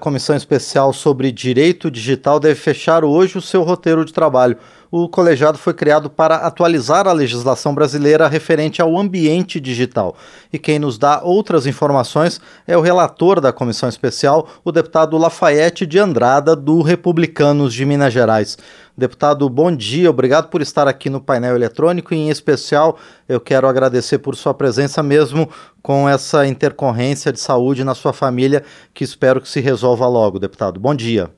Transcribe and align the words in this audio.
Comissão 0.00 0.36
Especial 0.36 0.92
sobre 0.92 1.32
Direito 1.32 1.90
Digital 1.90 2.38
deve 2.38 2.54
fechar 2.54 3.02
hoje 3.04 3.36
o 3.36 3.42
seu 3.42 3.64
roteiro 3.64 4.04
de 4.04 4.12
trabalho. 4.12 4.56
O 4.90 5.06
colegiado 5.06 5.58
foi 5.58 5.74
criado 5.74 6.08
para 6.08 6.36
atualizar 6.36 7.06
a 7.06 7.12
legislação 7.12 7.74
brasileira 7.74 8.26
referente 8.26 8.80
ao 8.80 8.98
ambiente 8.98 9.60
digital. 9.60 10.16
E 10.50 10.58
quem 10.58 10.78
nos 10.78 10.96
dá 10.96 11.20
outras 11.22 11.66
informações 11.66 12.40
é 12.66 12.76
o 12.76 12.80
relator 12.80 13.38
da 13.38 13.52
comissão 13.52 13.88
especial, 13.88 14.48
o 14.64 14.72
deputado 14.72 15.18
Lafayette 15.18 15.84
de 15.84 15.98
Andrada, 15.98 16.56
do 16.56 16.80
Republicanos 16.80 17.74
de 17.74 17.84
Minas 17.84 18.14
Gerais. 18.14 18.56
Deputado, 18.96 19.48
bom 19.48 19.70
dia, 19.74 20.08
obrigado 20.08 20.48
por 20.48 20.62
estar 20.62 20.88
aqui 20.88 21.10
no 21.10 21.20
painel 21.20 21.54
eletrônico 21.54 22.14
e, 22.14 22.16
em 22.16 22.30
especial, 22.30 22.98
eu 23.28 23.38
quero 23.38 23.68
agradecer 23.68 24.18
por 24.18 24.34
sua 24.34 24.54
presença 24.54 25.02
mesmo 25.02 25.48
com 25.82 26.08
essa 26.08 26.46
intercorrência 26.46 27.32
de 27.32 27.38
saúde 27.38 27.84
na 27.84 27.94
sua 27.94 28.12
família, 28.12 28.64
que 28.94 29.04
espero 29.04 29.40
que 29.40 29.48
se 29.48 29.60
resolva 29.60 30.08
logo, 30.08 30.38
deputado. 30.38 30.80
Bom 30.80 30.94
dia. 30.94 31.37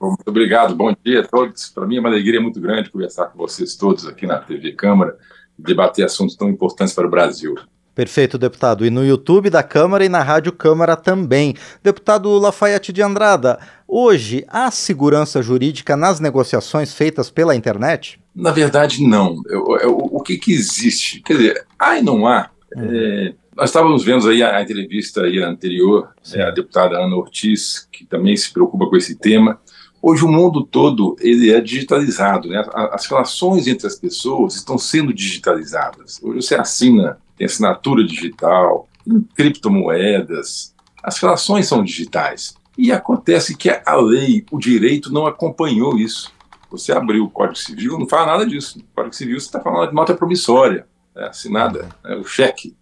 Muito 0.00 0.26
obrigado, 0.26 0.74
bom 0.74 0.94
dia 1.04 1.20
a 1.20 1.26
todos. 1.26 1.68
Para 1.68 1.86
mim 1.86 1.96
é 1.96 2.00
uma 2.00 2.08
alegria 2.08 2.40
muito 2.40 2.60
grande 2.60 2.90
conversar 2.90 3.26
com 3.26 3.38
vocês 3.38 3.76
todos 3.76 4.06
aqui 4.06 4.26
na 4.26 4.38
TV 4.38 4.72
Câmara 4.72 5.16
e 5.58 5.62
debater 5.62 6.04
assuntos 6.04 6.36
tão 6.36 6.48
importantes 6.48 6.94
para 6.94 7.06
o 7.06 7.10
Brasil. 7.10 7.54
Perfeito, 7.98 8.38
deputado. 8.38 8.86
E 8.86 8.90
no 8.90 9.04
YouTube 9.04 9.50
da 9.50 9.60
Câmara 9.60 10.04
e 10.04 10.08
na 10.08 10.22
Rádio 10.22 10.52
Câmara 10.52 10.94
também. 10.94 11.56
Deputado 11.82 12.30
Lafayette 12.38 12.92
de 12.92 13.02
Andrada, 13.02 13.58
hoje 13.88 14.44
há 14.46 14.70
segurança 14.70 15.42
jurídica 15.42 15.96
nas 15.96 16.20
negociações 16.20 16.94
feitas 16.94 17.28
pela 17.28 17.56
internet? 17.56 18.20
Na 18.32 18.52
verdade, 18.52 19.04
não. 19.04 19.42
Eu, 19.46 19.76
eu, 19.80 19.96
o 19.96 20.22
que, 20.22 20.36
que 20.36 20.52
existe? 20.52 21.20
Quer 21.22 21.32
dizer, 21.36 21.66
há 21.76 21.98
e 21.98 22.02
não 22.02 22.24
há. 22.24 22.50
Uhum. 22.76 22.84
É, 22.84 23.34
nós 23.56 23.70
estávamos 23.70 24.04
vendo 24.04 24.28
aí 24.28 24.44
a, 24.44 24.56
a 24.56 24.62
entrevista 24.62 25.22
aí 25.22 25.42
anterior, 25.42 26.10
é, 26.32 26.42
a 26.42 26.52
deputada 26.52 26.96
Ana 26.96 27.16
Ortiz, 27.16 27.88
que 27.90 28.06
também 28.06 28.36
se 28.36 28.52
preocupa 28.52 28.86
com 28.88 28.96
esse 28.96 29.16
tema. 29.16 29.60
Hoje 30.00 30.24
o 30.24 30.28
mundo 30.28 30.64
todo 30.64 31.16
ele 31.20 31.52
é 31.52 31.60
digitalizado, 31.60 32.48
né? 32.48 32.64
As 32.92 33.06
relações 33.06 33.66
entre 33.66 33.86
as 33.86 33.96
pessoas 33.96 34.54
estão 34.54 34.78
sendo 34.78 35.12
digitalizadas. 35.12 36.20
Hoje 36.22 36.42
você 36.42 36.54
assina 36.54 37.18
tem 37.38 37.46
assinatura 37.46 38.04
digital, 38.04 38.88
tem 39.04 39.20
criptomoedas, 39.36 40.74
as 41.02 41.18
relações 41.18 41.68
são 41.68 41.84
digitais. 41.84 42.54
E 42.76 42.92
acontece 42.92 43.56
que 43.56 43.70
a 43.70 43.96
lei, 43.96 44.44
o 44.50 44.58
direito 44.58 45.12
não 45.12 45.26
acompanhou 45.26 45.96
isso. 45.96 46.32
Você 46.70 46.92
abriu 46.92 47.24
o 47.24 47.30
Código 47.30 47.56
Civil, 47.56 47.98
não 47.98 48.08
fala 48.08 48.26
nada 48.26 48.46
disso. 48.46 48.78
No 48.78 48.84
Código 48.94 49.14
Civil 49.14 49.40
você 49.40 49.46
está 49.46 49.60
falando 49.60 49.88
de 49.88 49.94
nota 49.94 50.14
promissória, 50.14 50.86
né, 51.14 51.28
assinada, 51.28 51.88
né, 52.04 52.16
o 52.16 52.24
cheque. 52.24 52.76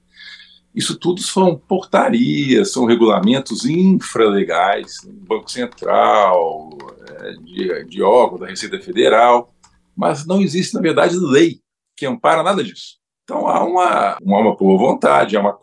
Isso 0.77 0.98
tudo 0.98 1.22
são 1.22 1.56
portarias, 1.56 2.70
são 2.70 2.84
regulamentos 2.84 3.64
infralegais, 3.64 4.98
do 5.02 5.27
Banco 5.27 5.50
Central, 5.50 6.69
é, 7.08 7.32
de, 7.32 7.84
de 7.86 8.02
órgão 8.02 8.41
da 8.41 8.46
Receita 8.46 8.78
Federal, 8.78 9.54
mas 9.97 10.27
não 10.27 10.42
existe, 10.42 10.74
na 10.74 10.82
verdade, 10.82 11.16
lei 11.16 11.60
que 11.97 12.04
ampara 12.04 12.42
nada 12.42 12.62
disso. 12.62 12.98
Então 13.24 13.48
há 13.48 13.64
uma, 13.64 14.19
uma, 14.22 14.38
uma 14.38 14.54
boa 14.54 14.78
vontade, 14.78 15.34
há 15.34 15.41
uma. 15.41 15.58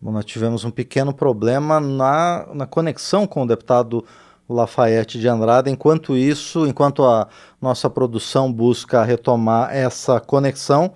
Bom, 0.00 0.12
nós 0.12 0.24
tivemos 0.26 0.64
um 0.64 0.70
pequeno 0.70 1.14
problema 1.14 1.80
na, 1.80 2.46
na 2.52 2.66
conexão 2.66 3.26
com 3.26 3.44
o 3.44 3.46
deputado 3.46 4.04
Lafayette 4.48 5.18
de 5.18 5.28
Andrade. 5.28 5.70
Enquanto 5.70 6.14
isso, 6.14 6.66
enquanto 6.66 7.04
a 7.04 7.26
nossa 7.60 7.88
produção 7.88 8.52
busca 8.52 9.02
retomar 9.02 9.74
essa 9.74 10.20
conexão, 10.20 10.92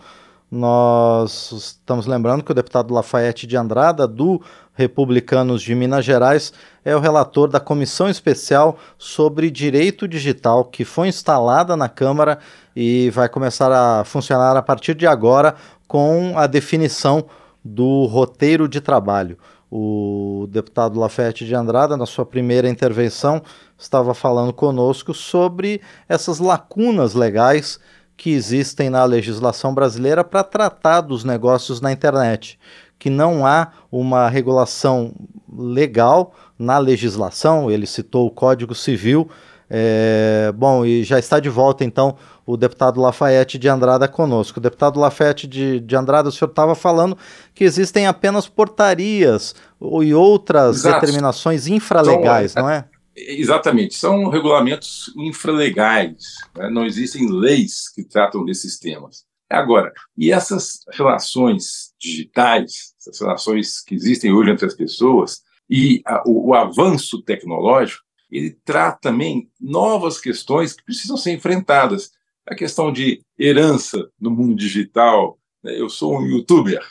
nós 0.57 1.53
estamos 1.53 2.07
lembrando 2.07 2.43
que 2.43 2.51
o 2.51 2.55
deputado 2.55 2.93
Lafayette 2.93 3.47
de 3.47 3.57
Andrada, 3.57 4.09
do 4.09 4.41
Republicanos 4.73 5.63
de 5.63 5.75
Minas 5.75 6.05
Gerais, 6.05 6.53
é 6.85 6.97
o 6.97 7.01
relator 7.01 7.49
da 7.49 7.61
Comissão 7.61 8.09
Especial 8.09 8.79
sobre 8.99 9.51
Direito 9.51 10.09
Digital, 10.09 10.65
que 10.65 10.85
foi 10.85 11.09
instalada 11.09 11.77
na 11.77 11.89
Câmara 11.89 12.39
e 12.75 13.11
vai 13.11 13.29
começar 13.29 13.71
a 13.71 14.05
funcionar 14.05 14.57
a 14.57 14.63
partir 14.63 14.95
de 14.95 15.07
agora 15.07 15.55
com 15.87 16.33
a 16.37 16.47
definição 16.47 17.27
do 17.65 18.07
roteiro 18.07 18.69
de 18.69 18.81
trabalho. 18.81 19.39
O 19.71 20.47
deputado 20.49 20.99
Lafayette 20.99 21.45
de 21.45 21.55
Andrada, 21.55 21.97
na 21.97 22.07
sua 22.07 22.25
primeira 22.25 22.69
intervenção, 22.69 23.43
estava 23.77 24.15
falando 24.15 24.53
conosco 24.53 25.13
sobre 25.13 25.81
essas 26.09 26.39
lacunas 26.39 27.15
legais 27.15 27.79
que 28.17 28.31
existem 28.31 28.89
na 28.89 29.05
legislação 29.05 29.75
brasileira 29.75 30.25
para 30.25 30.43
tratar 30.43 31.03
dos 31.03 31.23
negócios 31.23 31.81
na 31.81 31.93
internet, 31.93 32.59
que 32.99 33.11
não 33.11 33.47
há 33.47 33.69
uma 33.93 34.29
regulação 34.29 35.13
legal 35.53 36.33
na 36.59 36.79
legislação, 36.79 37.71
ele 37.71 37.87
citou 37.87 38.27
o 38.27 38.31
Código 38.31 38.75
Civil. 38.75 39.29
É, 39.69 40.53
bom, 40.55 40.85
e 40.85 41.03
já 41.03 41.19
está 41.19 41.41
de 41.41 41.49
volta 41.49 41.85
então 41.85 42.17
o 42.47 42.57
deputado 42.57 43.01
Lafayette 43.01 43.59
de 43.59 43.69
Andrada 43.69 44.07
conosco. 44.07 44.61
O 44.61 44.63
deputado 44.63 45.01
Lafayette 45.01 45.47
de, 45.47 45.81
de 45.81 45.97
Andrada, 45.97 46.29
o 46.29 46.33
senhor 46.33 46.49
estava 46.49 46.75
falando 46.75 47.19
que 47.53 47.65
existem 47.65 48.07
apenas 48.07 48.47
portarias 48.49 49.55
e 50.03 50.15
outras 50.15 50.77
Exato. 50.77 51.01
determinações 51.01 51.67
infralegais, 51.67 52.53
então, 52.53 52.63
não 52.63 52.71
é? 52.71 52.85
Exatamente, 53.17 53.95
são 53.95 54.29
regulamentos 54.29 55.11
infralegais, 55.17 56.35
né? 56.55 56.69
não 56.69 56.85
existem 56.85 57.31
leis 57.31 57.89
que 57.89 58.05
tratam 58.05 58.45
desses 58.45 58.79
temas. 58.79 59.25
Agora, 59.49 59.93
e 60.17 60.31
essas 60.31 60.81
relações 60.93 61.95
digitais, 61.99 62.95
essas 63.01 63.19
relações 63.19 63.81
que 63.81 63.95
existem 63.95 64.33
hoje 64.33 64.51
entre 64.51 64.67
as 64.67 64.75
pessoas, 64.75 65.41
e 65.71 66.03
a, 66.05 66.23
o, 66.27 66.49
o 66.49 66.55
avanço 66.55 67.23
tecnológico, 67.23 68.05
ele 68.31 68.51
traz 68.65 68.97
também 69.01 69.51
novas 69.59 70.21
questões 70.21 70.75
que 70.75 70.85
precisam 70.85 71.17
ser 71.17 71.33
enfrentadas 71.33 72.11
a 72.47 72.55
questão 72.55 72.93
de 72.93 73.23
herança 73.39 74.11
no 74.21 74.31
mundo 74.31 74.57
digital. 74.57 75.39
Né? 75.63 75.81
Eu 75.81 75.89
sou 75.89 76.19
um 76.19 76.27
youtuber. 76.27 76.85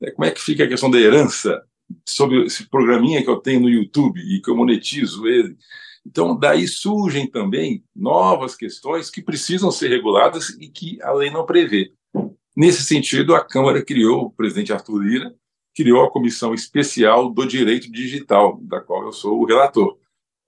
Né? 0.00 0.10
Como 0.10 0.26
é 0.26 0.30
que 0.30 0.40
fica 0.40 0.64
a 0.64 0.68
questão 0.68 0.90
da 0.90 0.98
herança 0.98 1.62
sobre 2.06 2.44
esse 2.46 2.68
programinha 2.68 3.22
que 3.22 3.30
eu 3.30 3.36
tenho 3.36 3.60
no 3.60 3.68
YouTube 3.68 4.20
e 4.20 4.40
que 4.40 4.50
eu 4.50 4.56
monetizo 4.56 5.26
ele? 5.26 5.56
Então, 6.06 6.38
daí 6.38 6.66
surgem 6.66 7.30
também 7.30 7.84
novas 7.94 8.56
questões 8.56 9.10
que 9.10 9.22
precisam 9.22 9.70
ser 9.70 9.88
reguladas 9.88 10.50
e 10.60 10.68
que 10.68 11.00
a 11.02 11.12
lei 11.12 11.30
não 11.30 11.44
prevê. 11.44 11.92
Nesse 12.56 12.82
sentido, 12.82 13.34
a 13.34 13.44
Câmara 13.44 13.84
criou, 13.84 14.26
o 14.26 14.30
presidente 14.30 14.72
Arthur 14.72 14.98
Lira, 14.98 15.34
criou 15.74 16.04
a 16.04 16.10
Comissão 16.10 16.52
Especial 16.52 17.30
do 17.30 17.46
Direito 17.46 17.90
Digital, 17.90 18.58
da 18.62 18.80
qual 18.80 19.04
eu 19.04 19.12
sou 19.12 19.40
o 19.40 19.44
relator. 19.44 19.96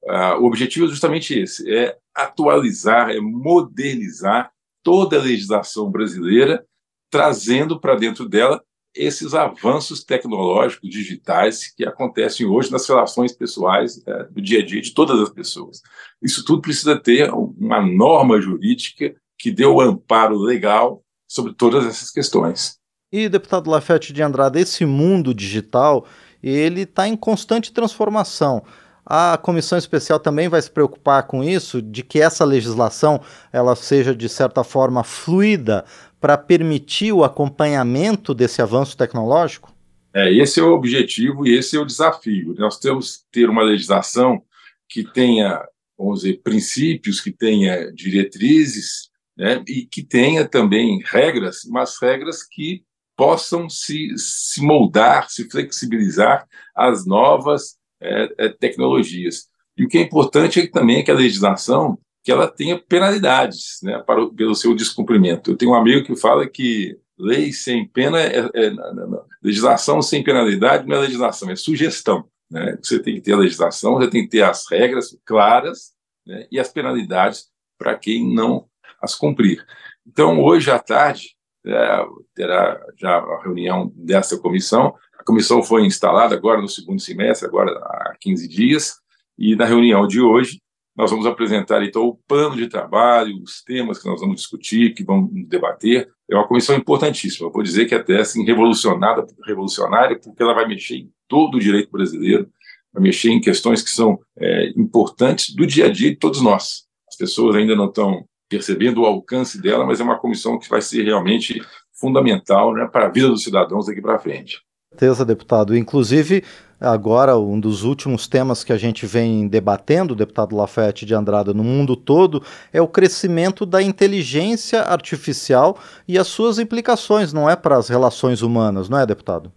Uh, 0.03 0.41
o 0.41 0.47
objetivo 0.47 0.87
é 0.87 0.89
justamente 0.89 1.39
esse: 1.39 1.73
é 1.73 1.97
atualizar, 2.15 3.11
é 3.11 3.21
modernizar 3.21 4.51
toda 4.83 5.17
a 5.17 5.23
legislação 5.23 5.91
brasileira, 5.91 6.67
trazendo 7.09 7.79
para 7.79 7.95
dentro 7.95 8.29
dela 8.29 8.63
esses 8.95 9.35
avanços 9.35 10.05
tecnológicos 10.05 10.89
digitais 10.89 11.73
que 11.75 11.85
acontecem 11.85 12.47
hoje 12.47 12.71
nas 12.71 12.87
relações 12.87 13.33
pessoais 13.33 14.03
é, 14.07 14.25
do 14.25 14.41
dia 14.41 14.61
a 14.61 14.67
dia 14.67 14.81
de 14.81 14.93
todas 14.93 15.21
as 15.21 15.31
pessoas. 15.31 15.81
Isso 16.23 16.45
tudo 16.45 16.63
precisa 16.63 16.99
ter 16.99 17.31
uma 17.33 17.81
norma 17.81 18.41
jurídica 18.41 19.15
que 19.39 19.51
dê 19.51 19.65
o 19.65 19.81
amparo 19.81 20.37
legal 20.37 21.03
sobre 21.27 21.55
todas 21.55 21.87
essas 21.87 22.11
questões. 22.11 22.79
E, 23.11 23.29
deputado 23.29 23.71
Lafete 23.71 24.13
de 24.13 24.23
Andrade, 24.23 24.61
esse 24.61 24.85
mundo 24.85 25.35
digital 25.35 26.07
ele 26.43 26.83
está 26.83 27.07
em 27.07 27.17
constante 27.17 27.73
transformação. 27.73 28.63
A 29.05 29.37
comissão 29.37 29.77
especial 29.77 30.21
também 30.21 30.49
vai 30.49 30.63
se 30.63 30.71
preocupar 30.71 31.25
com 31.25 31.43
isso, 31.43 31.83
de 31.83 32.03
que 32.03 32.21
essa 32.21 32.45
legislação 32.45 33.21
ela 33.53 33.75
seja 33.75 34.15
de 34.15 34.29
certa 34.29 34.63
forma 34.63 35.03
fluida 35.03 35.85
para 36.23 36.39
permitir 36.39 37.13
o 37.13 37.25
acompanhamento 37.25 38.33
desse 38.33 38.63
avanço 38.63 38.97
tecnológico? 38.97 39.75
É, 40.15 40.33
esse 40.33 40.61
é 40.61 40.63
o 40.63 40.73
objetivo 40.73 41.45
e 41.45 41.59
esse 41.59 41.77
é 41.77 41.81
o 41.81 41.85
desafio. 41.85 42.55
Nós 42.57 42.79
temos 42.79 43.17
que 43.17 43.41
ter 43.41 43.51
uma 43.51 43.65
legislação 43.65 44.41
que 44.89 45.03
tenha, 45.03 45.61
vamos 45.99 46.21
dizer, 46.21 46.41
princípios, 46.45 47.21
que 47.21 47.33
tenha 47.33 47.91
diretrizes, 47.93 49.11
né, 49.37 49.65
e 49.67 49.85
que 49.85 50.01
tenha 50.05 50.47
também 50.47 51.03
regras, 51.05 51.63
mas 51.69 51.97
regras 52.01 52.45
que 52.45 52.85
possam 53.17 53.69
se, 53.69 54.11
se 54.17 54.63
moldar, 54.63 55.29
se 55.29 55.51
flexibilizar 55.51 56.47
às 56.77 57.05
novas 57.05 57.79
é, 58.01 58.29
é, 58.39 58.49
tecnologias. 58.49 59.49
E 59.77 59.85
o 59.85 59.89
que 59.89 59.99
é 59.99 60.03
importante 60.03 60.61
é 60.61 60.63
que, 60.63 60.71
também 60.71 61.03
que 61.03 61.11
a 61.11 61.15
legislação 61.15 61.99
que 62.23 62.31
ela 62.31 62.49
tenha 62.49 62.79
penalidades 62.79 63.79
né, 63.83 63.99
para, 64.07 64.27
pelo 64.29 64.55
seu 64.55 64.75
descumprimento. 64.75 65.51
Eu 65.51 65.57
tenho 65.57 65.73
um 65.73 65.75
amigo 65.75 66.07
que 66.07 66.17
fala 66.17 66.49
que 66.49 66.97
lei 67.19 67.53
sem 67.53 67.87
pena 67.87 68.21
é, 68.21 68.49
é 68.55 68.71
não, 68.71 68.95
não, 68.95 69.25
legislação 69.43 70.01
sem 70.01 70.23
penalidade 70.23 70.87
não 70.87 70.97
é 70.97 71.01
legislação, 71.01 71.51
é 71.51 71.57
sugestão. 71.57 72.25
Né? 72.51 72.79
Você 72.83 73.01
tem 73.01 73.15
que 73.15 73.21
ter 73.21 73.33
a 73.33 73.39
legislação, 73.39 73.95
você 73.95 74.09
tem 74.09 74.23
que 74.23 74.31
ter 74.31 74.43
as 74.43 74.71
regras 74.71 75.17
claras 75.25 75.93
né, 76.27 76.47
e 76.51 76.61
as 76.61 76.69
penalidades 76.69 77.47
para 77.79 77.97
quem 77.97 78.33
não 78.33 78.67
as 79.01 79.15
cumprir. 79.15 79.65
Então, 80.07 80.41
hoje 80.41 80.71
à 80.71 80.79
tarde, 80.79 81.35
é, 81.67 82.07
terá 82.35 82.81
já 82.99 83.17
a 83.19 83.43
reunião 83.43 83.93
dessa 83.97 84.39
comissão. 84.39 84.95
A 85.19 85.25
comissão 85.25 85.63
foi 85.63 85.85
instalada 85.85 86.35
agora 86.35 86.61
no 86.61 86.69
segundo 86.69 87.01
semestre, 87.01 87.49
agora 87.49 87.73
há 87.73 88.15
15 88.21 88.49
dias, 88.49 88.95
E 89.37 89.57
na 89.57 89.65
reunião 89.65 90.07
de 90.07 90.21
hoje, 90.21 90.62
nós 90.97 91.11
vamos 91.11 91.27
apresentar 91.27 91.83
então 91.83 92.03
o 92.03 92.19
plano 92.29 92.57
de 92.57 92.69
trabalho, 92.69 93.41
os 93.43 93.63
temas 93.63 93.99
que 93.99 94.07
nós 94.07 94.21
vamos 94.21 94.37
discutir, 94.37 94.95
que 94.95 95.05
vamos 95.05 95.31
debater. 95.49 96.09
É 96.31 96.35
uma 96.35 96.47
comissão 96.47 96.77
importantíssima. 96.77 97.49
Eu 97.49 97.53
vou 97.53 97.63
dizer 97.63 97.87
que 97.87 97.95
até 97.95 98.21
assim 98.21 98.45
revolucionada, 98.45 99.27
revolucionária, 99.47 100.19
porque 100.19 100.43
ela 100.43 100.55
vai 100.55 100.67
mexer 100.67 100.97
em 100.97 101.11
todo 101.27 101.57
o 101.57 101.61
direito 101.61 101.91
brasileiro, 101.91 102.49
vai 102.93 103.03
mexer 103.03 103.31
em 103.31 103.41
questões 103.41 103.83
que 103.83 103.91
são 103.91 104.19
é, 104.39 104.69
importantes 104.77 105.55
do 105.55 105.67
dia 105.67 105.87
a 105.87 105.89
dia 105.91 106.11
de 106.11 106.17
todos 106.17 106.43
nós. 106.43 106.85
As 107.09 107.17
pessoas 107.17 107.57
ainda 107.57 107.75
não 107.75 107.87
estão 107.87 108.25
percebendo 108.49 109.01
o 109.01 109.07
alcance 109.07 109.61
dela, 109.61 109.87
mas 109.87 109.99
é 109.99 110.05
uma 110.05 110.19
comissão 110.19 110.59
que 110.59 110.69
vai 110.69 110.83
ser 110.83 111.05
realmente 111.05 111.59
fundamental 111.99 112.75
né, 112.75 112.87
para 112.87 113.07
a 113.07 113.09
vida 113.09 113.29
dos 113.29 113.43
cidadãos 113.43 113.87
daqui 113.87 114.03
para 114.03 114.19
frente. 114.19 114.61
Certeza, 114.93 115.25
deputado. 115.25 115.77
Inclusive, 115.77 116.45
agora, 116.79 117.37
um 117.39 117.59
dos 117.59 117.83
últimos 117.83 118.29
temas 118.29 118.63
que 118.63 118.73
a 118.73 118.77
gente 118.77 119.07
vem 119.07 119.49
debatendo, 119.49 120.15
deputado 120.15 120.55
Lafayette 120.55 121.07
de 121.07 121.15
Andrada, 121.15 121.55
no 121.55 121.65
mundo 121.65 121.97
todo, 121.97 122.43
é 122.73 122.81
o 122.81 122.87
crescimento 122.87 123.65
da 123.65 123.83
inteligência 123.83 124.83
artificial 124.83 125.79
e 126.07 126.19
as 126.19 126.27
suas 126.27 126.59
implicações, 126.59 127.33
não 127.33 127.49
é, 127.49 127.57
para 127.57 127.77
as 127.77 127.89
relações 127.89 128.43
humanas, 128.43 128.89
não 128.89 128.99
é, 128.99 129.07
deputado? 129.07 129.51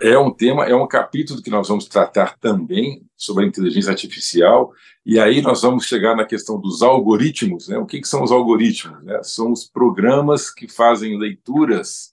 é 0.00 0.16
um 0.16 0.30
tema, 0.30 0.64
é 0.64 0.74
um 0.74 0.86
capítulo 0.86 1.42
que 1.42 1.50
nós 1.50 1.68
vamos 1.68 1.86
tratar 1.86 2.38
também 2.38 3.02
sobre 3.16 3.44
a 3.44 3.48
inteligência 3.48 3.90
artificial, 3.90 4.72
e 5.04 5.18
aí 5.18 5.42
nós 5.42 5.62
vamos 5.62 5.86
chegar 5.86 6.14
na 6.14 6.24
questão 6.24 6.60
dos 6.60 6.82
algoritmos. 6.82 7.68
Né? 7.68 7.78
O 7.78 7.86
que, 7.86 8.00
que 8.00 8.08
são 8.08 8.22
os 8.22 8.30
algoritmos? 8.30 9.02
Né? 9.02 9.20
São 9.22 9.52
os 9.52 9.64
programas 9.64 10.52
que 10.52 10.68
fazem 10.68 11.18
leituras 11.18 12.12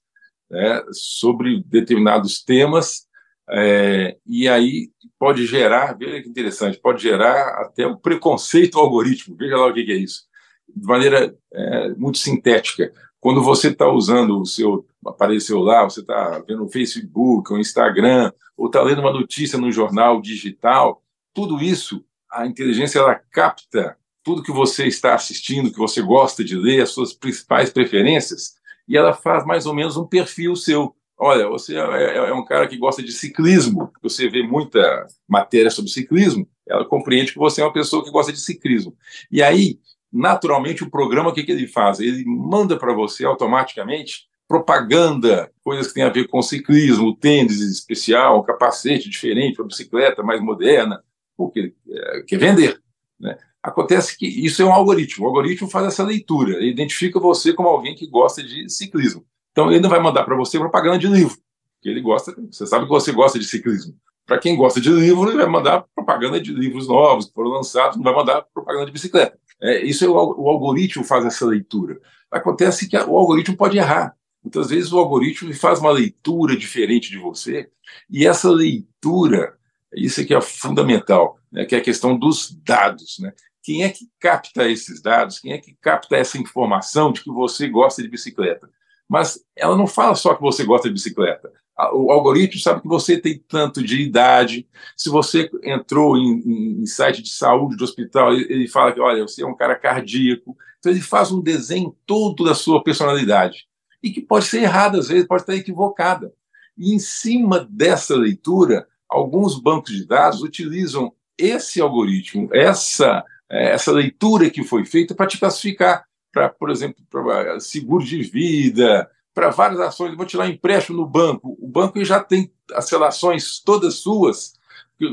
né, 0.49 0.81
sobre 0.91 1.63
determinados 1.65 2.43
temas, 2.43 3.05
é, 3.49 4.17
e 4.25 4.47
aí 4.47 4.89
pode 5.19 5.45
gerar, 5.45 5.97
veja 5.97 6.21
que 6.21 6.29
interessante, 6.29 6.79
pode 6.79 7.01
gerar 7.01 7.61
até 7.61 7.85
um 7.85 7.95
preconceito 7.95 8.77
ao 8.77 8.85
algoritmo. 8.85 9.35
Veja 9.35 9.57
lá 9.57 9.67
o 9.67 9.73
que, 9.73 9.83
que 9.83 9.91
é 9.91 9.97
isso. 9.97 10.23
De 10.67 10.85
maneira 10.85 11.35
é, 11.53 11.89
muito 11.95 12.17
sintética. 12.17 12.91
Quando 13.19 13.41
você 13.41 13.69
está 13.69 13.87
usando 13.87 14.39
o 14.39 14.45
seu 14.45 14.85
aparelho 15.05 15.41
celular, 15.41 15.83
você 15.83 16.01
está 16.01 16.43
vendo 16.47 16.65
o 16.65 16.69
Facebook, 16.69 17.51
o 17.51 17.57
Instagram, 17.57 18.31
ou 18.57 18.67
está 18.67 18.81
lendo 18.81 19.01
uma 19.01 19.13
notícia 19.13 19.57
no 19.59 19.71
jornal 19.71 20.21
digital, 20.21 21.01
tudo 21.33 21.61
isso, 21.61 22.03
a 22.31 22.45
inteligência 22.45 22.99
ela 22.99 23.15
capta 23.31 23.97
tudo 24.23 24.41
que 24.41 24.51
você 24.51 24.87
está 24.87 25.13
assistindo, 25.13 25.71
que 25.71 25.77
você 25.77 26.01
gosta 26.01 26.43
de 26.43 26.55
ler, 26.55 26.81
as 26.81 26.89
suas 26.89 27.13
principais 27.13 27.69
preferências, 27.69 28.54
e 28.87 28.97
ela 28.97 29.13
faz 29.13 29.45
mais 29.45 29.65
ou 29.65 29.73
menos 29.73 29.97
um 29.97 30.05
perfil 30.05 30.55
seu. 30.55 30.95
Olha, 31.17 31.47
você 31.47 31.77
é, 31.77 31.79
é, 31.79 32.17
é 32.17 32.33
um 32.33 32.43
cara 32.43 32.67
que 32.67 32.77
gosta 32.77 33.01
de 33.01 33.11
ciclismo, 33.11 33.91
você 34.01 34.27
vê 34.29 34.43
muita 34.43 35.07
matéria 35.27 35.71
sobre 35.71 35.89
ciclismo, 35.89 36.47
ela 36.67 36.83
compreende 36.83 37.31
que 37.31 37.39
você 37.39 37.61
é 37.61 37.63
uma 37.63 37.73
pessoa 37.73 38.03
que 38.03 38.11
gosta 38.11 38.33
de 38.33 38.39
ciclismo. 38.39 38.95
E 39.31 39.41
aí, 39.41 39.79
naturalmente 40.11 40.83
o 40.83 40.89
programa 40.89 41.29
o 41.29 41.33
que, 41.33 41.43
que 41.43 41.51
ele 41.51 41.67
faz? 41.67 41.99
Ele 41.99 42.25
manda 42.25 42.77
para 42.77 42.93
você 42.93 43.25
automaticamente 43.25 44.27
propaganda, 44.47 45.51
coisas 45.63 45.87
que 45.87 45.95
têm 45.95 46.03
a 46.03 46.09
ver 46.09 46.27
com 46.27 46.41
ciclismo, 46.41 47.15
tênis 47.15 47.61
especial, 47.61 48.43
capacete 48.43 49.09
diferente, 49.09 49.59
uma 49.59 49.67
bicicleta 49.67 50.21
mais 50.21 50.41
moderna, 50.41 51.03
porque 51.35 51.73
é, 51.89 52.21
quer 52.21 52.37
vender. 52.37 52.79
Né? 53.19 53.37
Acontece 53.65 54.15
que 54.15 54.27
isso 54.27 54.61
é 54.61 54.65
um 54.65 54.71
algoritmo. 54.71 55.25
O 55.25 55.27
algoritmo 55.27 55.67
faz 55.67 55.87
essa 55.87 56.03
leitura, 56.03 56.57
ele 56.57 56.69
identifica 56.69 57.19
você 57.19 57.51
como 57.51 57.67
alguém 57.67 57.95
que 57.95 58.05
gosta 58.05 58.43
de 58.43 58.69
ciclismo. 58.69 59.25
Então 59.51 59.71
ele 59.71 59.79
não 59.79 59.89
vai 59.89 59.99
mandar 59.99 60.23
para 60.23 60.35
você 60.35 60.59
propaganda 60.59 60.99
de 60.99 61.07
livro, 61.07 61.35
porque 61.73 61.89
ele 61.89 61.99
gosta, 61.99 62.35
você 62.51 62.67
sabe 62.67 62.85
que 62.85 62.91
você 62.91 63.11
gosta 63.11 63.39
de 63.39 63.45
ciclismo. 63.45 63.95
Para 64.23 64.37
quem 64.37 64.55
gosta 64.55 64.79
de 64.79 64.91
livro, 64.91 65.29
ele 65.29 65.37
vai 65.37 65.47
mandar 65.47 65.83
propaganda 65.95 66.39
de 66.39 66.53
livros 66.53 66.87
novos 66.87 67.25
que 67.25 67.33
foram 67.33 67.49
lançados, 67.49 67.97
não 67.97 68.03
vai 68.03 68.13
mandar 68.13 68.43
propaganda 68.53 68.85
de 68.85 68.91
bicicleta. 68.91 69.35
É, 69.59 69.83
isso 69.83 70.05
é 70.05 70.07
o, 70.07 70.13
o, 70.13 70.47
algoritmo 70.47 71.03
faz 71.03 71.25
essa 71.25 71.43
leitura. 71.43 71.99
Acontece 72.29 72.87
que 72.87 72.95
o 72.95 73.17
algoritmo 73.17 73.57
pode 73.57 73.79
errar. 73.79 74.15
Muitas 74.43 74.69
vezes 74.69 74.93
o 74.93 74.99
algoritmo 74.99 75.51
faz 75.55 75.79
uma 75.79 75.91
leitura 75.91 76.55
diferente 76.55 77.09
de 77.09 77.17
você, 77.17 77.67
e 78.07 78.27
essa 78.27 78.47
leitura, 78.51 79.57
isso 79.91 80.21
aqui 80.21 80.35
é 80.35 80.41
fundamental, 80.41 81.39
né, 81.51 81.65
que 81.65 81.73
é 81.73 81.79
a 81.79 81.83
questão 81.83 82.15
dos 82.15 82.55
dados. 82.63 83.17
Né? 83.19 83.33
Quem 83.65 83.83
é 83.83 83.89
que 83.89 84.07
capta 84.19 84.69
esses 84.69 85.01
dados? 85.01 85.39
Quem 85.39 85.53
é 85.53 85.57
que 85.57 85.75
capta 85.81 86.15
essa 86.15 86.37
informação 86.37 87.11
de 87.11 87.21
que 87.21 87.31
você 87.31 87.67
gosta 87.67 88.01
de 88.01 88.07
bicicleta? 88.07 88.69
Mas 89.09 89.43
ela 89.55 89.75
não 89.75 89.87
fala 89.87 90.15
só 90.15 90.35
que 90.35 90.41
você 90.41 90.63
gosta 90.63 90.87
de 90.87 90.93
bicicleta 90.93 91.51
o 91.93 92.11
algoritmo 92.11 92.61
sabe 92.61 92.81
que 92.81 92.87
você 92.87 93.19
tem 93.19 93.37
tanto 93.37 93.83
de 93.83 94.01
idade. 94.01 94.67
Se 94.95 95.09
você 95.09 95.49
entrou 95.63 96.17
em, 96.17 96.81
em 96.81 96.85
site 96.85 97.21
de 97.21 97.29
saúde, 97.29 97.75
de 97.75 97.83
hospital, 97.83 98.33
ele, 98.33 98.45
ele, 98.49 98.67
fala 98.67 98.93
que, 98.93 98.99
olha, 99.01 99.23
você 99.23 99.43
é 99.43 99.45
um 99.45 99.55
cara 99.55 99.75
cardíaco. 99.75 100.55
Então, 100.79 100.91
ele 100.91 101.01
faz 101.01 101.31
um 101.31 101.41
desenho 101.41 101.95
todo 102.05 102.45
da 102.45 102.55
sua 102.55 102.81
personalidade. 102.81 103.67
E 104.01 104.09
que 104.09 104.21
pode 104.21 104.45
ser 104.45 104.61
errada, 104.61 104.99
às 104.99 105.09
vezes, 105.09 105.27
pode 105.27 105.41
estar 105.41 105.55
equivocada. 105.55 106.31
E, 106.77 106.93
em 106.93 106.99
cima 106.99 107.67
dessa 107.69 108.15
leitura, 108.15 108.87
alguns 109.09 109.59
bancos 109.59 109.91
de 109.91 110.05
dados 110.05 110.41
utilizam 110.41 111.11
esse 111.37 111.81
algoritmo, 111.81 112.47
essa, 112.53 113.21
é, 113.49 113.71
essa 113.73 113.91
leitura 113.91 114.49
que 114.49 114.63
foi 114.63 114.85
feita 114.85 115.13
para 115.13 115.27
te 115.27 115.37
classificar 115.37 116.05
para, 116.35 116.49
por 116.49 116.69
exemplo, 116.69 117.01
para 117.09 117.61
seguro 117.61 118.03
de 118.03 118.21
vida, 118.21 119.09
para 119.33 119.51
várias 119.51 119.79
ações. 119.79 120.17
Vou 120.17 120.25
tirar 120.25 120.49
empréstimo 120.49 120.97
no 120.97 121.07
banco. 121.07 121.57
O 121.61 121.67
banco 121.67 122.03
já 122.03 122.19
tem 122.21 122.51
as 122.73 122.91
relações 122.91 123.61
todas 123.61 123.95
suas, 123.95 124.53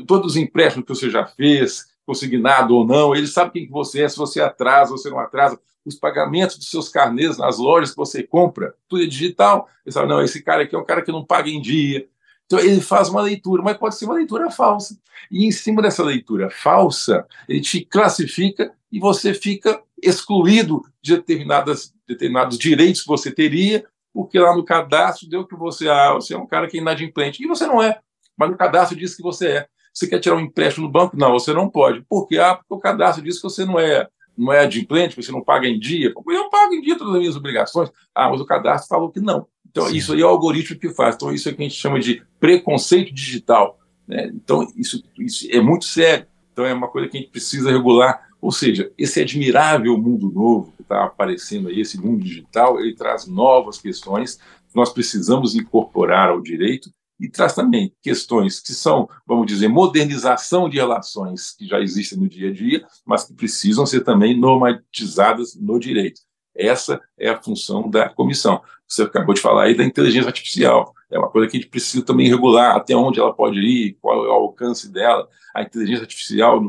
todos 0.08 0.32
os 0.32 0.36
empréstimos 0.36 0.84
que 0.84 0.94
você 0.94 1.08
já 1.08 1.24
fez, 1.24 1.86
consignado 2.04 2.74
ou 2.74 2.84
não. 2.84 3.14
Ele 3.14 3.28
sabe 3.28 3.52
quem 3.52 3.66
que 3.66 3.72
você 3.72 4.02
é, 4.02 4.08
se 4.08 4.16
você 4.16 4.40
atrasa 4.40 4.96
se 4.96 5.08
não 5.08 5.20
atrasa. 5.20 5.60
Os 5.84 5.94
pagamentos 5.94 6.56
dos 6.56 6.70
seus 6.70 6.88
carnês 6.88 7.38
nas 7.38 7.58
lojas 7.58 7.90
que 7.90 7.96
você 7.96 8.22
compra, 8.24 8.74
tudo 8.88 9.04
é 9.04 9.06
digital. 9.06 9.68
Ele 9.86 9.92
sabe, 9.92 10.08
não, 10.08 10.22
esse 10.22 10.42
cara 10.42 10.64
aqui 10.64 10.74
é 10.74 10.78
um 10.78 10.84
cara 10.84 11.02
que 11.02 11.12
não 11.12 11.24
paga 11.24 11.48
em 11.48 11.60
dia. 11.60 12.06
Então 12.52 12.64
ele 12.64 12.80
faz 12.80 13.08
uma 13.08 13.22
leitura, 13.22 13.62
mas 13.62 13.78
pode 13.78 13.96
ser 13.96 14.04
uma 14.04 14.14
leitura 14.14 14.50
falsa. 14.50 14.98
E 15.30 15.46
em 15.46 15.50
cima 15.50 15.80
dessa 15.80 16.02
leitura 16.02 16.50
falsa, 16.50 17.26
ele 17.48 17.60
te 17.60 17.84
classifica 17.84 18.72
e 18.90 19.00
você 19.00 19.32
fica 19.32 19.80
excluído 20.02 20.82
de 21.00 21.16
determinadas, 21.16 21.94
determinados 22.06 22.58
direitos 22.58 23.02
que 23.02 23.08
você 23.08 23.30
teria 23.30 23.84
porque 24.12 24.38
lá 24.38 24.54
no 24.54 24.64
cadastro 24.64 25.28
deu 25.28 25.46
que 25.46 25.56
você, 25.56 25.88
ah, 25.88 26.12
você 26.12 26.34
é 26.34 26.38
um 26.38 26.46
cara 26.46 26.68
que 26.68 26.76
é 26.76 26.80
inadimplente. 26.80 27.42
E 27.42 27.46
você 27.46 27.66
não 27.66 27.82
é, 27.82 27.98
mas 28.36 28.50
no 28.50 28.56
cadastro 28.56 28.96
diz 28.98 29.16
que 29.16 29.22
você 29.22 29.48
é. 29.48 29.66
Você 29.92 30.06
quer 30.06 30.20
tirar 30.20 30.36
um 30.36 30.40
empréstimo 30.40 30.86
no 30.86 30.92
banco? 30.92 31.16
Não, 31.16 31.32
você 31.32 31.52
não 31.52 31.68
pode. 31.68 32.02
Por 32.02 32.26
quê? 32.26 32.38
Ah, 32.38 32.56
porque 32.56 32.74
o 32.74 32.78
cadastro 32.78 33.24
diz 33.24 33.36
que 33.36 33.42
você 33.42 33.64
não 33.64 33.78
é, 33.78 34.08
não 34.36 34.52
é 34.52 34.60
adimplente, 34.60 35.16
você 35.16 35.32
não 35.32 35.42
paga 35.42 35.66
em 35.66 35.78
dia. 35.78 36.12
Eu 36.14 36.50
pago 36.50 36.74
em 36.74 36.80
dia 36.80 36.96
todas 36.96 37.14
as 37.14 37.20
minhas 37.20 37.36
obrigações. 37.36 37.90
Ah, 38.14 38.28
mas 38.30 38.40
o 38.40 38.46
cadastro 38.46 38.88
falou 38.88 39.10
que 39.10 39.20
não. 39.20 39.46
Então, 39.72 39.88
Sim. 39.88 39.96
isso 39.96 40.12
aí 40.12 40.20
é 40.20 40.24
o 40.24 40.28
algoritmo 40.28 40.78
que 40.78 40.90
faz. 40.90 41.16
Então, 41.16 41.32
isso 41.32 41.48
é 41.48 41.52
o 41.52 41.56
que 41.56 41.62
a 41.62 41.68
gente 41.68 41.78
chama 41.78 41.98
de 41.98 42.22
preconceito 42.38 43.12
digital. 43.12 43.80
Né? 44.06 44.30
Então, 44.34 44.64
isso, 44.76 45.02
isso 45.18 45.48
é 45.50 45.60
muito 45.60 45.86
sério. 45.86 46.26
Então, 46.52 46.64
é 46.64 46.72
uma 46.72 46.88
coisa 46.88 47.08
que 47.08 47.16
a 47.16 47.20
gente 47.20 47.32
precisa 47.32 47.70
regular 47.70 48.20
ou 48.42 48.50
seja, 48.50 48.92
esse 48.98 49.20
admirável 49.20 49.96
mundo 49.96 50.28
novo 50.28 50.72
que 50.76 50.82
está 50.82 51.04
aparecendo 51.04 51.68
aí, 51.68 51.80
esse 51.80 51.96
mundo 51.96 52.24
digital, 52.24 52.80
ele 52.80 52.92
traz 52.92 53.24
novas 53.24 53.78
questões 53.78 54.34
que 54.34 54.74
nós 54.74 54.92
precisamos 54.92 55.54
incorporar 55.54 56.30
ao 56.30 56.40
direito 56.40 56.90
e 57.20 57.28
traz 57.28 57.54
também 57.54 57.94
questões 58.02 58.58
que 58.58 58.74
são, 58.74 59.08
vamos 59.24 59.46
dizer, 59.46 59.68
modernização 59.68 60.68
de 60.68 60.76
relações 60.76 61.52
que 61.56 61.68
já 61.68 61.80
existem 61.80 62.18
no 62.18 62.28
dia 62.28 62.50
a 62.50 62.52
dia, 62.52 62.84
mas 63.06 63.22
que 63.22 63.32
precisam 63.32 63.86
ser 63.86 64.00
também 64.00 64.36
normatizadas 64.36 65.54
no 65.54 65.78
direito. 65.78 66.20
Essa 66.54 67.00
é 67.18 67.30
a 67.30 67.42
função 67.42 67.88
da 67.88 68.08
comissão. 68.08 68.62
Você 68.86 69.02
acabou 69.02 69.34
de 69.34 69.40
falar 69.40 69.64
aí 69.64 69.76
da 69.76 69.84
inteligência 69.84 70.28
artificial. 70.28 70.94
É 71.10 71.18
uma 71.18 71.30
coisa 71.30 71.48
que 71.48 71.56
a 71.56 71.60
gente 71.60 71.70
precisa 71.70 72.04
também 72.04 72.28
regular 72.28 72.76
até 72.76 72.94
onde 72.94 73.20
ela 73.20 73.34
pode 73.34 73.58
ir, 73.58 73.96
qual 74.00 74.24
é 74.24 74.28
o 74.28 74.32
alcance 74.32 74.90
dela. 74.90 75.28
A 75.54 75.62
inteligência 75.62 76.02
artificial 76.02 76.60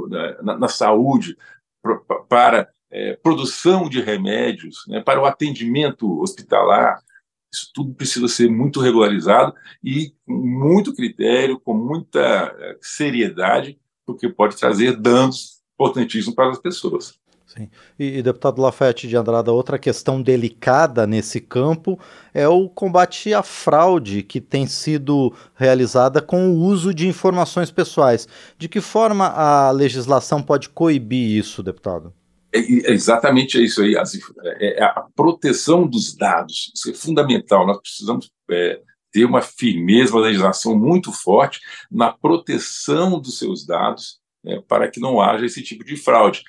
na, 0.42 0.58
na 0.58 0.68
saúde, 0.68 1.38
para 2.30 2.70
é, 2.92 3.16
produção 3.16 3.90
de 3.90 4.02
remédios, 4.02 4.86
né, 4.88 5.02
para 5.02 5.22
o 5.22 5.26
atendimento 5.26 6.22
hospitalar. 6.22 7.02
Isso 7.52 7.70
tudo 7.74 7.94
precisa 7.94 8.28
ser 8.28 8.50
muito 8.50 8.80
regularizado 8.80 9.54
e 9.84 10.14
com 10.26 10.34
muito 10.34 10.94
critério, 10.94 11.60
com 11.60 11.74
muita 11.74 12.20
é, 12.20 12.78
seriedade, 12.82 13.80
porque 14.06 14.30
pode 14.30 14.56
trazer 14.58 14.98
danos 14.98 15.62
importantíssimos 15.74 16.36
para 16.36 16.52
as 16.52 16.60
pessoas. 16.60 17.20
Sim. 17.56 17.70
E, 18.00 18.18
e, 18.18 18.24
deputado 18.24 18.60
Lafayette 18.60 19.08
de 19.08 19.16
Andrada, 19.16 19.52
outra 19.52 19.78
questão 19.78 20.20
delicada 20.20 21.06
nesse 21.06 21.40
campo 21.40 22.00
é 22.34 22.48
o 22.48 22.68
combate 22.68 23.32
à 23.32 23.44
fraude 23.44 24.24
que 24.24 24.42
tem 24.42 24.66
sido 24.66 25.32
realizada 25.54 26.20
com 26.20 26.50
o 26.50 26.56
uso 26.56 26.92
de 26.94 27.08
informações 27.08 27.70
pessoais. 27.70 28.28
De 28.58 28.68
que 28.68 28.82
forma 28.82 29.28
a 29.28 29.70
legislação 29.70 30.42
pode 30.42 30.70
coibir 30.70 31.38
isso, 31.38 31.62
deputado? 31.62 32.12
É, 32.52 32.60
é 32.60 32.92
exatamente 32.92 33.64
isso 33.64 33.84
aí. 33.84 33.96
É, 33.96 34.80
é, 34.80 34.84
a 34.84 35.06
proteção 35.16 35.88
dos 35.88 36.16
dados. 36.16 36.72
Isso 36.76 36.90
é 36.90 36.94
fundamental. 36.96 37.68
Nós 37.68 37.80
precisamos 37.80 38.32
é, 38.50 38.80
ter 39.12 39.26
uma 39.26 39.42
firmeza, 39.42 40.12
uma 40.12 40.22
legislação 40.22 40.76
muito 40.76 41.12
forte 41.12 41.60
na 41.92 42.12
proteção 42.12 43.20
dos 43.20 43.38
seus 43.38 43.64
dados 43.64 44.24
é, 44.46 44.60
para 44.62 44.90
que 44.90 45.00
não 45.00 45.22
haja 45.22 45.46
esse 45.46 45.62
tipo 45.62 45.84
de 45.84 45.96
fraude. 45.96 46.44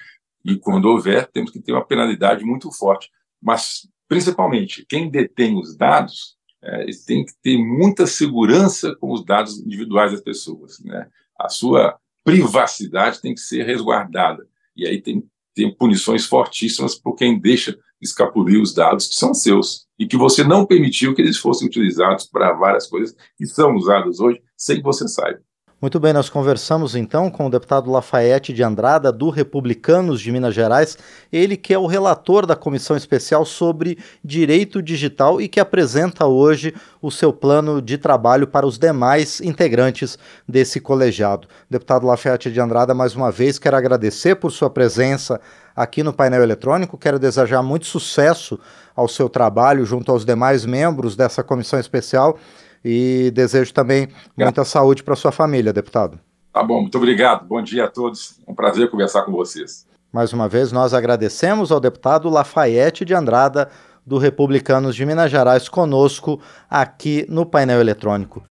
E 0.45 0.57
quando 0.57 0.87
houver, 0.87 1.27
temos 1.33 1.51
que 1.51 1.61
ter 1.61 1.73
uma 1.73 1.85
penalidade 1.85 2.45
muito 2.45 2.71
forte. 2.71 3.11
Mas, 3.41 3.89
principalmente, 4.07 4.85
quem 4.89 5.11
detém 5.11 5.59
os 5.59 5.77
dados 5.77 6.37
é, 6.63 6.87
tem 7.07 7.25
que 7.25 7.33
ter 7.43 7.59
muita 7.59 8.07
segurança 8.07 8.95
com 8.97 9.13
os 9.13 9.25
dados 9.25 9.59
individuais 9.61 10.13
das 10.13 10.21
pessoas. 10.21 10.81
Né? 10.81 11.09
A 11.39 11.49
sua 11.49 11.99
privacidade 12.23 13.21
tem 13.21 13.35
que 13.35 13.41
ser 13.41 13.65
resguardada. 13.65 14.47
E 14.77 14.87
aí 14.87 15.01
tem, 15.01 15.23
tem 15.55 15.75
punições 15.75 16.27
fortíssimas 16.27 16.95
por 16.95 17.15
quem 17.15 17.39
deixa 17.39 17.79
escapulir 18.01 18.61
os 18.61 18.75
dados 18.75 19.07
que 19.07 19.15
são 19.15 19.33
seus 19.33 19.87
e 19.99 20.07
que 20.07 20.17
você 20.17 20.45
não 20.45 20.67
permitiu 20.67 21.15
que 21.15 21.23
eles 21.23 21.39
fossem 21.39 21.67
utilizados 21.69 22.27
para 22.27 22.53
várias 22.53 22.87
coisas 22.87 23.17
que 23.37 23.47
são 23.47 23.75
usadas 23.75 24.21
hoje 24.21 24.43
sem 24.57 24.77
que 24.77 24.83
você 24.83 25.09
saiba. 25.09 25.41
Muito 25.81 26.01
bem, 26.01 26.13
nós 26.13 26.31
conversamos 26.31 26.95
então 26.95 27.29
com 27.29 27.47
o 27.47 27.51
deputado 27.51 27.91
Lafayette 27.91 28.53
de 28.53 28.63
Andrada, 28.63 29.13
do 29.13 29.29
Republicanos 29.29 30.21
de 30.21 30.33
Minas 30.33 30.55
Gerais, 30.55 30.97
ele 31.33 31.57
que 31.57 31.75
é 31.75 31.79
o 31.79 31.87
relator 31.87 32.47
da 32.47 32.57
comissão 32.57 32.97
especial 32.97 33.45
sobre 33.45 33.99
direito 34.25 34.81
digital 34.81 35.41
e 35.41 35.49
que 35.49 35.61
apresenta 35.61 36.27
hoje 36.27 36.73
o 37.03 37.11
seu 37.11 37.33
plano 37.33 37.83
de 37.83 37.99
trabalho 37.99 38.47
para 38.47 38.65
os 38.65 38.79
demais 38.79 39.41
integrantes 39.41 40.17
desse 40.49 40.81
colegiado. 40.81 41.49
Deputado 41.69 42.07
Lafayette 42.07 42.51
de 42.51 42.61
Andrada, 42.61 42.95
mais 42.95 43.15
uma 43.15 43.31
vez, 43.31 43.59
quero 43.59 43.77
agradecer 43.77 44.37
por 44.37 44.53
sua 44.53 44.71
presença 44.71 45.39
aqui 45.77 46.03
no 46.03 46.15
painel 46.15 46.43
eletrônico, 46.43 46.97
quero 46.97 47.19
desejar 47.19 47.63
muito 47.63 47.85
sucesso 47.85 48.59
ao 48.97 49.09
seu 49.09 49.29
trabalho 49.29 49.85
junto 49.85 50.11
aos 50.11 50.25
demais 50.25 50.65
membros 50.65 51.15
dessa 51.17 51.43
comissão 51.43 51.79
especial 51.79 52.39
e 52.85 53.31
desejo 53.33 53.73
também 53.73 54.09
muita 54.37 54.65
saúde 54.65 55.03
para 55.03 55.17
sua 55.17 55.33
família, 55.33 55.73
deputado. 55.73 56.19
Tá 56.53 56.63
bom, 56.63 56.83
muito 56.83 56.99
obrigado. 56.99 57.47
Bom 57.47 57.63
dia 57.63 57.85
a 57.85 57.89
todos. 57.89 58.39
É 58.47 58.51
um 58.51 58.55
prazer 58.55 58.91
conversar 58.91 59.23
com 59.23 59.33
vocês. 59.33 59.87
Mais 60.13 60.33
uma 60.33 60.49
vez, 60.49 60.71
nós 60.71 60.95
agradecemos 60.95 61.73
ao 61.73 61.81
deputado 61.81 62.29
Lafayette 62.29 63.05
de 63.05 63.13
Andrada, 63.13 63.69
do 64.07 64.19
Republicanos 64.19 64.95
de 64.95 65.05
Minas 65.05 65.31
Gerais, 65.31 65.69
conosco 65.69 66.41
aqui 66.71 67.27
no 67.29 67.45
painel 67.45 67.81
eletrônico. 67.81 68.43